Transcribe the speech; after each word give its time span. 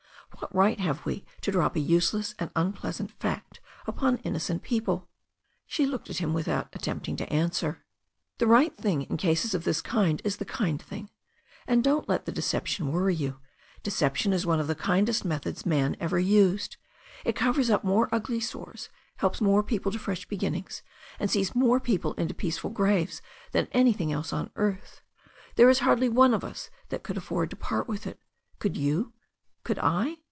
What 0.39 0.55
right 0.55 0.79
have 0.79 1.05
we 1.05 1.23
to 1.41 1.51
drop 1.51 1.75
a 1.75 1.79
useless 1.79 2.33
and 2.39 2.49
unpleasant 2.55 3.11
fact 3.11 3.61
upon 3.85 4.17
innocent 4.19 4.63
people?" 4.63 5.07
She 5.67 5.85
looked 5.85 6.09
at 6.09 6.17
him 6.17 6.33
without 6.33 6.67
attempting 6.73 7.15
to 7.17 7.31
answer.. 7.31 7.85
"The 8.39 8.47
right 8.47 8.75
thing 8.75 9.03
in 9.03 9.17
cases 9.17 9.53
of 9.53 9.65
this 9.65 9.81
kind 9.81 10.19
is 10.25 10.37
the 10.37 10.45
kind 10.45 10.81
thing. 10.81 11.11
And 11.67 11.83
don't 11.83 12.09
let 12.09 12.25
the 12.25 12.31
deception 12.31 12.91
worry 12.91 13.13
you. 13.13 13.39
Deception 13.83 14.33
is 14.33 14.43
one 14.45 14.59
of 14.59 14.67
the 14.67 14.75
kindest 14.75 15.23
methods 15.23 15.63
man 15.65 15.95
ever 15.99 16.19
used. 16.19 16.75
It 17.23 17.35
covers 17.35 17.69
up 17.69 17.83
more 17.83 18.09
ugly 18.11 18.39
sores, 18.39 18.89
helps 19.17 19.41
more 19.41 19.61
people 19.61 19.91
to 19.91 19.99
fresh 19.99 20.25
beginnings, 20.27 20.81
and 21.19 21.29
sees 21.29 21.53
more 21.53 21.79
people 21.79 22.13
into 22.15 22.33
peaceful 22.33 22.71
graves 22.71 23.21
than 23.51 23.67
anything 23.73 24.11
else 24.11 24.33
on 24.33 24.49
earth. 24.55 25.01
There 25.55 25.69
is 25.69 25.79
hardly 25.79 26.09
one 26.09 26.33
of 26.33 26.43
us 26.43 26.69
that 26.89 27.03
could 27.03 27.15
afford 27.15 27.51
to 27.51 27.55
part 27.55 27.87
with 27.87 28.07
it. 28.07 28.19
Could 28.59 28.75
you? 28.75 29.13
Could 29.63 29.77
I?" 29.77 30.17